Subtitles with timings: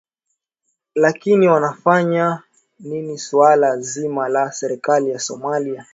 [0.95, 2.43] lakini wanafanya
[2.79, 5.85] nini suala zima la serikali ya somalia